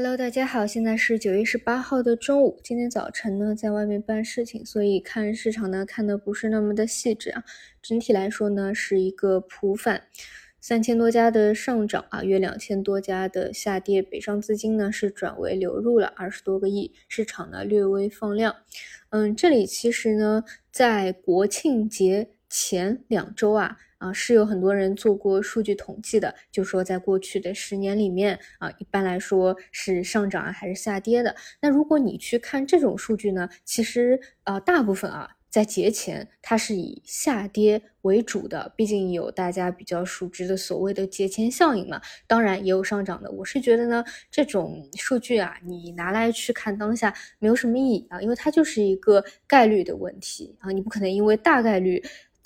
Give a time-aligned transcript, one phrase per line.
[0.00, 2.60] Hello，大家好，现在是九月十八号的中午。
[2.62, 7.42] 今天早晨呢，在外面办事情，所以看市场呢看的不是那么的细致啊。
[7.82, 10.04] 整体来说呢，是一个普反，
[10.60, 14.00] 三千多家的上涨啊，约两千多家的下跌。
[14.00, 18.54] 北上资金呢是转为流入了二十多个亿，市场呢略微放量。
[19.10, 23.76] 嗯，这里其实呢，在国庆节前两周啊。
[23.98, 31.34] 啊，是有很多人做过数据统计的，就说在过去的十年里面啊，一般来说是上涨还是下跌的。
[31.60, 42.00] 那如果你去看这种数据呢，其实啊，大部分啊在节前它是以下跌为主的，毕竟有大家比较熟知的所谓的节前效应嘛。
[42.26, 43.30] 当然也有上涨的。
[43.32, 52.00] 我是觉得呢，这种数据啊，你拿来去看当下没有什么意义啊，因为它就是一个概率的问题啊，你不可能因为大概率。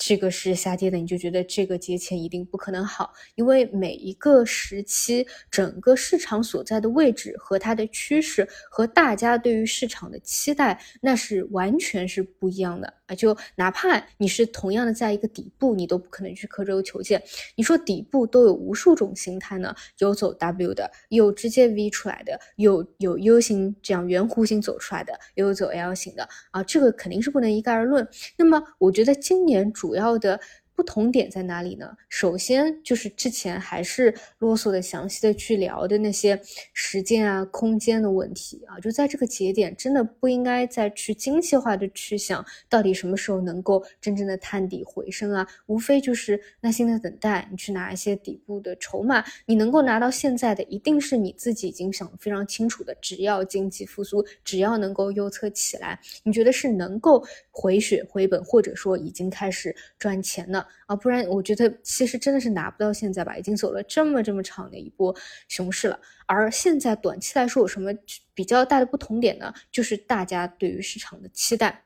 [0.05, 12.92] 这个是下跌的，你就觉得这个节前一定不可能好，因为每一个时期整个市场所在的位置和它的趋势和大家对于市场的期待，那是完全是不一样的。
[13.15, 17.23] 就哪怕你是同样的在一个底部，你都不可能去刻舟求剑。
[17.57, 28.07] 你说底部都有无数种形态呢，有走 W 的，有直接 V 出来的，有有 U 型这样圆弧形走出来的，也有走 L 型的啊，这个肯定是不能一概而论。
[28.37, 30.41] 那么我觉得今年主要的。
[30.83, 31.97] 不同点在哪里呢？
[32.08, 36.36] 首先就是之前还是啰嗦的、详细的去聊的那些
[36.72, 45.47] 时间啊、空间的问题啊，就在这个节点，真的不应该再去精细化的去想到底什么时候能够真正的探底回升啊。
[45.66, 52.92] 无非就是耐心的等待，你去拿一些底部的筹码，你能够拿到现在的，一定是你自己已经想的非常清楚的。
[53.00, 60.66] 只要经济复苏，只要能够右侧起来，你觉得是能够回血回本，或者说已经开始赚钱了。
[60.87, 65.15] 啊，不然我觉得其实真的是拿不到现在吧，已经走了这么这么长的一波
[65.48, 65.98] 熊市了。
[66.27, 67.91] 而现在短期来说有什么
[68.34, 69.53] 比较大的不同点呢？
[69.70, 71.84] 就是大家对于市场的期待。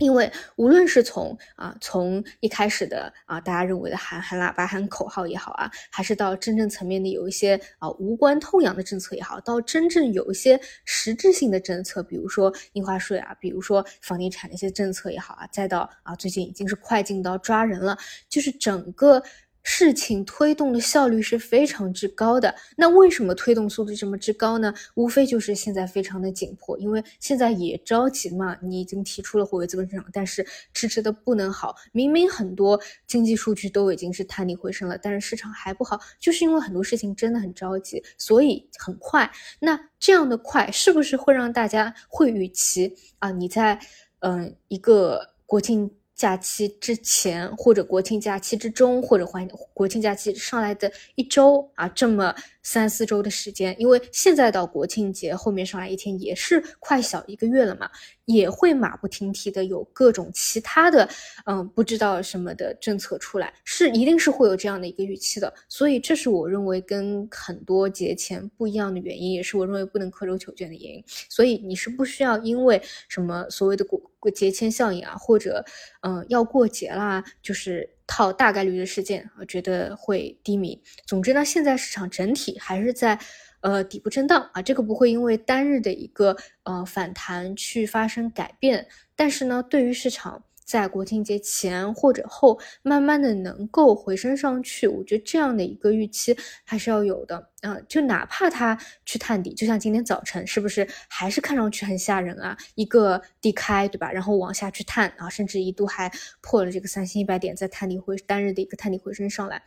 [0.00, 17.96] 因为无论是从啊从一开始的啊大家认为的喊喊喇叭喊口号也好啊，还是到真正层面的有一些啊无关痛痒的政策也好，到真正有一些实质性的政策，比如说印花税啊，比如说房地产的一些政策也好啊，再到啊最近已经是快进到抓人了，
[18.28, 19.22] 就是整个。
[19.62, 24.72] 事情推动的效率是非常之高的，那为什么推动速度这么之高呢？
[24.94, 28.56] 无非就是现在非常的紧迫，因为现在也着急嘛。
[28.62, 31.74] 你已经提出了活跃资本市场，但是迟迟的不能好。
[31.92, 39.30] 明明很多经济数据都已经是探底回升了，但是市场还不好，就是因为很多事情真的很着急，所以很快。
[39.60, 43.30] 那这样的快，是不是会让大家会预期啊？
[43.30, 43.78] 你在
[44.20, 45.90] 嗯一个国庆。
[46.20, 57.90] 假期之前，或者国庆假期之中，或者还国庆假期上来的一周啊，这么三四周的时间，因为现在到国庆节后面上来一天也是快小一个月了嘛，
[58.32, 61.08] 也会马不停蹄的有各种其他的，
[61.46, 71.04] 嗯，不知道什么的政策出来，是一定是会有这样的一个预期的，所以这是我认为跟很多节前不一样的原因，也是我认为不能刻舟求剑的原因。
[71.28, 74.00] 所以你是不需要因为什么所谓的过。
[74.20, 75.64] 过节前效应啊，或者
[76.02, 80.78] 嗯要过节啦，就是套大概率的事件，我觉得会低迷。
[81.06, 83.18] 总之呢，现在市场整体还是在
[83.60, 90.42] 呃底部震荡啊，这个不会因为单日的一个呃反弹去发生改变，但是呢，对于市场。
[90.62, 97.76] 在国庆节前或者后，慢慢的能够回升上去，我觉得这样的一个预期还是要有的啊。
[97.88, 102.56] 就哪怕它去探底，就像今天早晨，是不是还是看上去很吓人啊？
[102.76, 104.12] 一个低开，对吧？
[104.12, 106.08] 然后往下去探啊，甚至一度还
[106.40, 109.60] 破了这个三千一百点，在探底回单日的一个探底回升上来，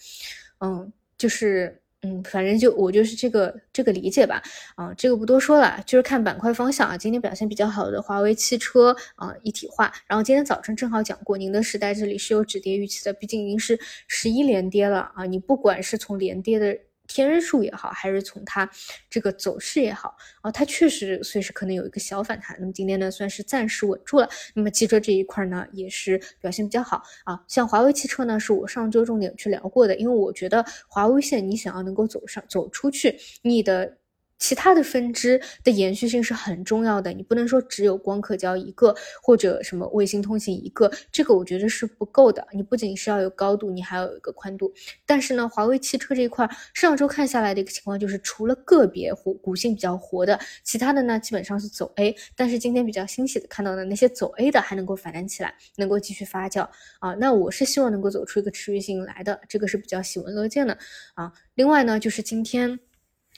[0.61, 1.82] 嗯，就是。
[2.03, 4.41] 嗯，反正就我就是这个这个理解吧，
[4.75, 6.97] 啊，这个不多说了，就是看板块方向啊。
[6.97, 9.91] 今天表现比较好的华为汽车啊，一体化。
[10.05, 15.25] 然后今天早晨正好讲过，宁德时代这里是有止跌预期的，毕竟已经是十一连跌了啊。
[15.25, 16.77] 你不管是从连跌的。
[17.07, 18.69] 天数也好，还是从它
[19.09, 22.55] 这个走势也好啊，它确实随时可能有一个小反弹。
[22.59, 24.29] 那么今天呢，算是暂时稳住了。
[24.55, 27.39] 那么汽车这一块呢，也是表现比较好啊。
[27.47, 33.97] 像华为汽车呢，是我上周重点去聊过的，因为我觉得华为线你想要能够走上走出去，你的。
[34.39, 42.45] 其他的分支的延续性是很重要的，你不能说只有光刻胶一个或者什么卫星通信一个，这个我觉得是不够的。
[42.51, 44.73] 你不仅是要有高度，你还要有一个宽度。
[45.05, 52.13] 但是呢，华为汽车这一块上周看下来的一个情况就是，除了个别活股性比较活的，其他的呢基本上是走 A。
[52.35, 56.67] 但是今天比较欣喜的看到的那些走 A 的还能够反弹起来，能够继续发酵
[56.99, 57.13] 啊。
[57.13, 60.77] 那我是希望能够走出一个持续性来的，这个是比较喜闻乐见的
[61.13, 61.31] 啊。
[61.55, 62.79] 另外呢，就是今天。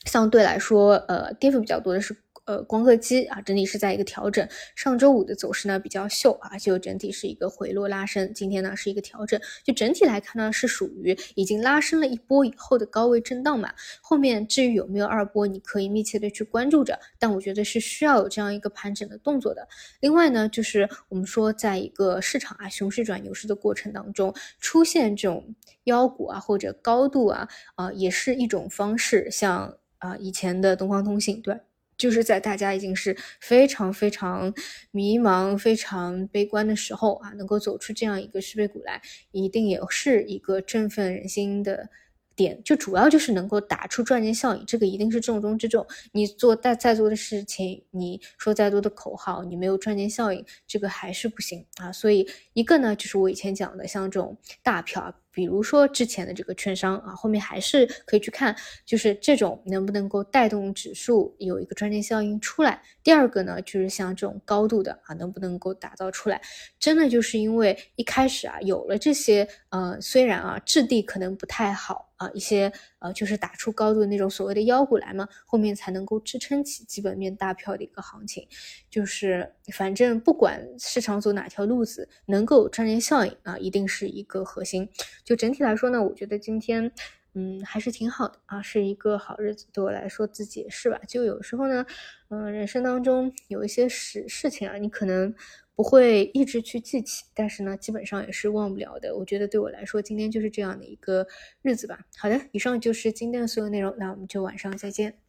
[0.06, 2.16] 相对来说，呃，跌幅比较多的是。
[2.48, 4.48] 呃，光刻机啊，整体是在一个调整。
[4.76, 8.32] 上周五的走势呢比较秀啊，就整体是一个回落拉升。
[8.36, 13.74] 今天呢是一个调整，就整体来看呢是属于已经拉升了一波以后的高位震荡嘛。
[14.00, 17.00] 后面至于有没有二波，你可以密切的去关注着。
[17.18, 19.68] 但我觉得是需要有这样一个盘整的动作的。
[20.00, 25.56] 另外呢，就是我们说在一个市场啊熊市转牛市的过程当中，出现这种
[25.86, 29.32] 妖股啊或者高度啊啊也是一种方式。
[29.32, 29.76] 像
[30.06, 31.60] 啊以前的东方通信对。
[31.98, 34.54] 就是在大家已经是非常非常
[34.92, 41.88] 迷茫、非常悲观的时候啊，能够走出这样一个十倍股来，一定也是一个振奋人心的
[42.36, 42.62] 点。
[42.66, 45.88] 就主要就是能够打出赚钱效应，这个一定是重中之重。
[46.12, 51.94] 你做再再多的事情，你说再多的口号，你没有赚钱效应，这个还是不行啊。
[51.94, 55.16] 所以一个呢，就是我以前讲的，像这种大票。
[55.36, 58.56] 比如说之前的这个券商啊，后面还是可以去看，
[58.86, 62.82] 就是这种能不能够带动指数有一个赚钱效应出来。
[63.04, 66.42] 第二个呢，就是像这种高度的啊，能不能够打造出来？
[66.80, 78.48] 真的就是因为一开始啊，有了这些呃，虽然啊质地可能不太好啊，一些呃就是打出高度的那种所谓的妖股来嘛，后面才能够支撑起基本面大票的一个行情。
[78.90, 84.90] 就是反正不管市场走哪条路子，能够赚钱效应啊，一定是一个核心。
[85.24, 86.92] 就整体来说呢，我觉得今天，
[87.34, 89.68] 嗯，还是挺好的啊，是一个好日子。
[89.74, 91.00] 对我来说，自己也是吧。
[91.08, 91.86] 就有时候呢，
[92.30, 95.36] 嗯，人生当中有一些事事情啊，你可能
[95.76, 99.16] 不会一直去记起，但是呢，基本上也是忘不了的。
[99.16, 101.28] 我觉得对我来说，今天就是这样的一个
[101.62, 102.00] 日子吧。
[102.18, 105.25] 好的，以上就是今天的所有内容，那我们就晚上再见。